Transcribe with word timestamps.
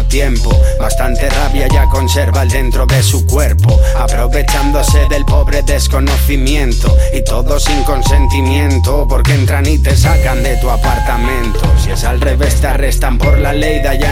tiempo. 0.00 0.50
Bastante 0.78 1.28
rabia 1.28 1.68
ya 1.68 1.86
conserva 1.88 2.42
el 2.42 2.48
dentro 2.48 2.86
de 2.86 3.02
su 3.02 3.26
cuerpo, 3.26 3.78
aprovechándose 3.98 5.06
del 5.08 5.24
pobre 5.24 5.62
desconocimiento 5.62 6.96
y 7.12 7.22
todo 7.22 7.60
sin 7.60 7.82
consentimiento, 7.84 9.06
porque 9.08 9.34
entran 9.34 9.66
y 9.66 9.78
te 9.78 9.96
sacan 9.96 10.42
de 10.42 10.56
tu 10.56 10.70
apartamento. 10.70 11.60
Si 11.82 11.90
es 11.90 12.04
al 12.04 12.20
revés, 12.20 12.60
te 12.60 12.68
arrestan 12.68 13.18
por 13.18 13.38
la 13.38 13.52
ley 13.52 13.80
de 13.80 13.88
allanamiento. 13.88 14.11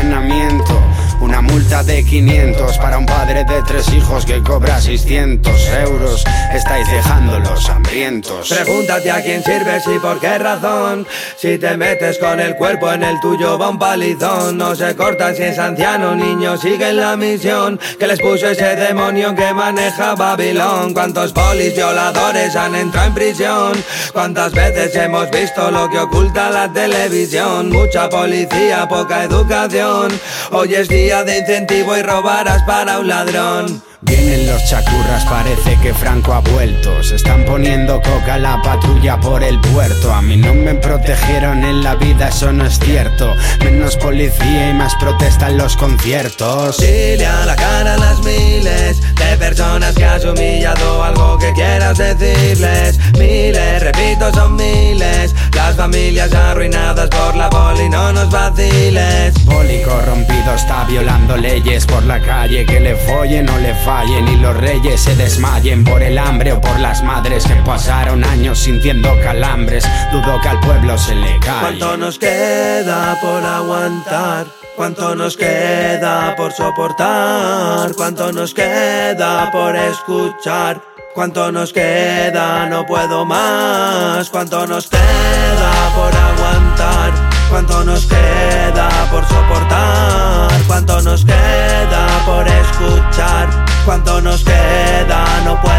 De 1.81 2.05
500 2.05 2.77
para 2.77 2.99
un 2.99 3.07
padre 3.07 3.43
de 3.45 3.63
tres 3.63 3.91
hijos 3.95 4.27
que 4.27 4.43
cobra 4.43 4.79
600 4.79 5.69
euros. 5.83 6.25
Estáis 6.53 6.87
dejándolos 6.91 7.71
hambrientos. 7.71 8.51
Pregúntate 8.51 9.11
a 9.11 9.23
quién 9.23 9.43
sirves 9.43 9.85
y 9.87 9.99
por 9.99 10.21
qué 10.21 10.39
razón. 10.39 11.07
Si 11.39 11.57
te 11.57 11.79
metes 11.79 12.19
con 12.19 12.39
el 12.39 12.57
cuerpo 12.57 12.93
en 12.93 13.03
el 13.03 13.19
tuyo 13.21 13.59
va 13.59 13.71
un 13.71 13.79
palizón. 13.79 14.59
No 14.59 14.77
se 14.77 14.95
cortan 14.95 15.35
si 15.35 15.45
es 15.45 15.59
anciano, 15.59 16.15
niño, 16.15 16.59
siguen 16.59 16.97
la 16.97 17.17
misión. 17.17 17.81
Que 17.99 18.07
les 18.07 18.21
puso 18.21 18.49
ese 18.49 18.77
demonio 18.77 19.35
que 19.35 19.55
maneja 19.55 20.15
Babilón. 20.15 20.93
¿Cuántos 20.93 21.33
polis 21.33 21.75
violadores 21.75 22.57
han 22.57 22.75
entrado 22.75 23.09
en 23.09 23.15
prisión? 23.15 23.85
¿Cuántas 24.13 24.53
veces 24.53 24.95
hemos 24.97 25.31
visto 25.31 25.71
lo 25.71 25.89
que 25.89 25.99
oculta 25.99 26.51
la 26.51 26.71
televisión? 26.71 27.71
Mucha 27.71 28.09
policía, 28.11 28.87
poca 28.87 29.25
educación. 29.25 30.13
Hoy 30.53 30.75
es 30.75 30.89
día 30.89 31.25
de 31.25 31.43
y 31.73 32.03
robarás 32.03 32.63
para 32.65 32.99
un 32.99 33.07
ladrón. 33.07 33.83
Vienen 34.01 34.47
los 34.47 34.65
chacurras, 34.65 35.25
parece 35.27 35.77
que 35.81 35.95
Franco 35.95 36.33
ha 36.33 36.41
vuelto. 36.41 37.03
Se 37.03 37.17
están 37.17 37.45
poniendo 37.45 38.01
coca 38.01 38.39
la 38.39 38.61
patrulla 38.63 39.21
por 39.21 39.45
el 39.45 39.61
puerto. 39.61 40.13
A 40.13 40.21
mí 40.23 40.37
no 40.37 40.55
me 40.55 40.75
protegieron 40.75 41.63
en 41.63 41.85
la 41.85 41.95
vida, 41.97 42.29
eso 42.29 42.51
no 42.53 42.65
es 42.67 42.79
cierto. 42.79 43.35
Menos 43.63 43.97
policía 43.97 44.71
y 44.71 44.75
más 44.75 44.95
protesta 44.97 45.49
en 45.49 45.59
los 45.59 45.77
conciertos. 45.77 46.79
Dile 46.79 47.27
a 47.27 47.45
la 47.45 47.55
cara 47.55 47.95
a 47.95 47.99
las 47.99 48.19
miles 48.21 49.01
de 49.15 49.37
personas 49.37 49.95
que 49.95 50.05
has 50.05 50.25
humillado 50.25 51.05
algo 51.05 51.39
que 51.39 51.53
quieras 51.53 51.99
decirles. 51.99 52.99
Miles, 53.19 53.83
repito, 53.83 54.33
son 54.33 54.57
miles. 54.57 55.35
Las 55.55 55.77
familias 55.77 56.33
arruinadas 56.33 57.09
por 57.11 57.37
la 57.37 57.50
poli, 57.81 57.89
no 57.89 58.13
nos 58.13 58.31
vaciles. 58.31 59.35
Poli 59.47 59.83
corrompido 59.83 60.55
está 60.55 60.85
violando 60.85 61.37
leyes 61.37 61.87
por 61.87 62.05
la 62.05 62.21
calle. 62.21 62.67
Que 62.67 62.81
le 62.81 62.95
follen 62.97 63.49
o 63.49 63.59
le 63.59 63.75
fallen 63.75 64.29
y 64.29 64.37
los 64.37 64.57
reyes 64.57 65.01
se 65.01 65.15
desmayen 65.17 65.85
por 65.85 66.03
el 66.03 66.19
hambre 66.19 66.53
o 66.53 66.61
por 66.61 66.79
las 66.81 67.03
madres 67.03 67.45
que 67.47 67.55
pasaron 67.57 68.25
años 68.25 68.59
sintiendo 68.59 69.09
calambres. 69.23 69.87
Dudo 70.13 70.41
que 70.41 70.49
al 70.49 70.61
pueblo 70.61 70.99
se 70.99 71.15
le 71.15 71.39
cae. 71.41 71.61
¿Cuánto 71.61 71.97
nos 71.97 72.19
queda 72.19 73.19
por 73.21 73.45
aguantar? 73.45 74.47
¿Cuánto 74.77 75.15
nos 75.15 75.37
queda 75.37 76.35
por 76.37 76.53
soportar? 76.53 77.93
¿Cuánto 77.97 78.33
nos 78.33 78.55
queda 78.55 79.51
por 79.51 79.77
escuchar? 79.77 80.81
¿Cuánto 81.15 81.53
nos 81.53 81.73
queda? 81.73 82.67
No 82.67 82.87
puedo 82.87 83.25
más. 83.27 84.31
¿Cuánto 84.31 84.67
nos 84.67 84.89
queda 84.89 85.93
por 85.95 86.15
aguantar? 86.15 87.30
¿Cuánto 87.51 87.85
nos 87.85 88.07
queda 88.07 88.89
por 89.11 89.27
soportar? 89.27 90.51
¿Cuánto 90.69 91.03
nos 91.03 91.25
queda 91.25 92.07
por 92.25 92.47
escuchar? 92.47 93.49
¿Cuánto 93.85 94.21
nos 94.21 94.45
queda? 94.45 95.25
No 95.45 95.61
puedo 95.61 95.70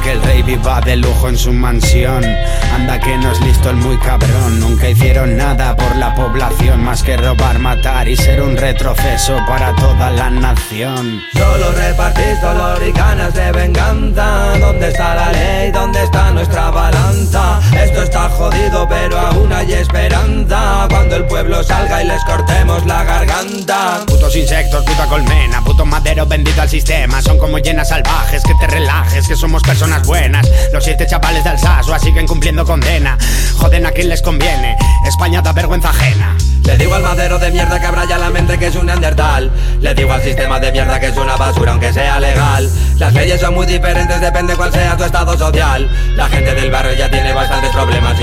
que 0.00 0.12
el 0.12 0.22
rey 0.22 0.42
viva 0.42 0.80
de 0.80 0.96
lujo 0.96 1.28
en 1.28 1.36
su 1.36 1.52
mansión. 1.52 2.24
Anda 2.74 2.98
que 2.98 3.16
no 3.18 3.32
es 3.32 3.40
listo 3.40 3.70
el 3.70 3.76
muy 3.76 3.98
cabrón. 3.98 4.60
Nunca 4.60 4.88
hicieron 4.88 5.36
nada 5.36 5.76
por 5.76 5.96
la 5.96 6.14
población 6.14 6.82
más 6.82 7.02
que 7.02 7.16
robar, 7.16 7.58
matar 7.58 8.08
y 8.08 8.16
ser 8.16 8.42
un 8.42 8.56
retroceso 8.56 9.38
para 9.46 9.74
toda 9.76 10.10
la 10.10 10.30
nación. 10.30 11.20
Solo 11.32 11.72
repartís 11.72 12.40
dolor 12.40 12.82
y 12.86 12.92
ganas 12.92 13.34
de 13.34 13.52
venganza. 13.52 14.58
¿Dónde 14.58 14.88
está 14.88 15.14
la 15.14 15.32
ley? 15.32 15.70
¿Dónde 15.70 16.02
está 16.02 16.30
nuestra 16.30 16.70
balanza? 16.70 17.60
Esto 17.72 18.02
está 18.02 18.28
jodido, 18.30 18.88
pero 18.88 19.18
aún 19.18 19.52
hay 19.52 19.72
esperanza. 19.72 20.86
Cuando 20.88 21.16
el 21.16 21.24
pueblo 21.26 21.62
salga 21.62 22.02
y 22.02 22.06
les 22.06 22.24
cortemos 22.24 22.86
la 22.86 23.04
garganta. 23.04 24.04
Putos 24.30 24.42
insectos, 24.42 24.84
puta 24.84 25.06
colmena, 25.06 25.60
puto 25.64 25.84
madero 25.84 26.24
vendido 26.24 26.62
al 26.62 26.68
sistema. 26.68 27.20
Son 27.20 27.36
como 27.36 27.58
llenas 27.58 27.88
salvajes, 27.88 28.44
que 28.44 28.54
te 28.60 28.68
relajes, 28.68 29.26
que 29.26 29.34
somos 29.34 29.60
personas 29.60 30.06
buenas. 30.06 30.48
Los 30.72 30.84
siete 30.84 31.04
chavales 31.04 31.42
de 31.42 31.50
Alsasua 31.50 31.98
siguen 31.98 32.28
cumpliendo 32.28 32.64
condena. 32.64 33.18
Joden 33.56 33.86
a 33.86 33.90
quien 33.90 34.08
les 34.08 34.22
conviene. 34.22 34.76
España 35.04 35.42
da 35.42 35.52
vergüenza 35.52 35.90
ajena. 35.90 36.36
Le 36.64 36.76
digo 36.76 36.94
al 36.94 37.02
madero 37.02 37.40
de 37.40 37.50
mierda 37.50 37.80
que 37.80 37.86
abraya 37.86 38.18
la 38.18 38.30
mente 38.30 38.56
que 38.56 38.68
es 38.68 38.76
un 38.76 38.86
neandertal. 38.86 39.50
Le 39.80 39.94
digo 39.94 40.12
al 40.12 40.22
sistema 40.22 40.60
de 40.60 40.70
mierda 40.70 41.00
que 41.00 41.08
es 41.08 41.16
una 41.16 41.34
basura 41.34 41.72
aunque 41.72 41.92
sea 41.92 42.20
legal. 42.20 42.70
Las 42.98 43.12
leyes 43.12 43.40
son 43.40 43.54
muy 43.54 43.66
diferentes, 43.66 44.20
depende 44.20 44.54
cuál 44.54 44.72
sea 44.72 44.96
tu 44.96 45.02
estado 45.02 45.36
social. 45.36 45.90
La 46.14 46.28
gente 46.28 46.54
del 46.54 46.70
barrio 46.70 46.92
ya 46.92 47.10
tiene 47.10 47.32
bastantes 47.32 47.72
problemas 47.72 48.19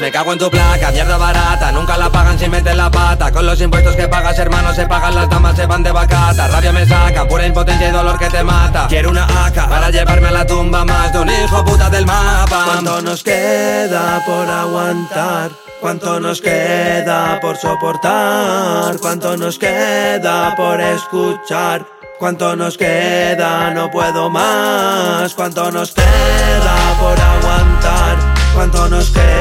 Me 0.00 0.10
cago 0.10 0.32
en 0.32 0.38
tu 0.38 0.50
placa, 0.50 0.90
mierda 0.90 1.16
barata. 1.16 1.70
Nunca 1.70 1.96
la 1.96 2.10
pagan 2.10 2.38
si 2.38 2.48
meten 2.48 2.76
la 2.76 2.90
pata. 2.90 3.30
Con 3.30 3.46
los 3.46 3.60
impuestos 3.60 3.94
que 3.94 4.08
pagas, 4.08 4.36
hermano, 4.38 4.74
se 4.74 4.86
pagan 4.86 5.14
las 5.14 5.28
damas, 5.28 5.54
se 5.56 5.66
van 5.66 5.82
de 5.82 5.92
bacata. 5.92 6.48
Rabia 6.48 6.72
me 6.72 6.84
saca, 6.84 7.28
pura 7.28 7.46
impotencia 7.46 7.88
y 7.88 7.92
dolor 7.92 8.18
que 8.18 8.28
te 8.28 8.42
mata. 8.42 8.86
Quiero 8.88 9.10
una 9.10 9.24
AK 9.24 9.68
para 9.68 9.90
llevarme 9.90 10.28
a 10.28 10.32
la 10.32 10.46
tumba 10.46 10.84
más 10.84 11.12
de 11.12 11.20
un 11.20 11.28
hijo 11.28 11.64
puta 11.64 11.90
del 11.90 12.06
mapa. 12.06 12.64
¿Cuánto 12.64 13.02
nos 13.02 13.22
queda 13.22 14.22
por 14.26 14.50
aguantar? 14.50 15.50
¿Cuánto 15.80 16.18
nos 16.18 16.40
queda 16.40 17.38
por 17.40 17.56
soportar? 17.56 18.98
¿Cuánto 19.00 19.36
nos 19.36 19.58
queda 19.58 20.56
por 20.56 20.80
escuchar? 20.80 21.86
¿Cuánto 22.18 22.56
nos 22.56 22.76
queda? 22.76 23.70
No 23.70 23.90
puedo 23.90 24.28
más. 24.28 25.34
¿Cuánto 25.34 25.70
nos 25.70 25.92
queda 25.92 26.96
por 27.00 27.20
aguantar? 27.20 28.16
¿Cuánto 28.54 28.88
nos 28.88 29.10
queda 29.10 29.33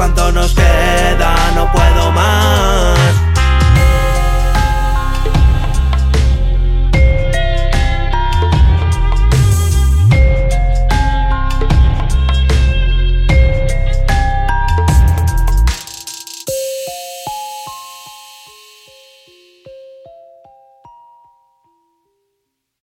¿Cuánto 0.00 0.32
nos 0.32 0.54
queda? 0.54 1.09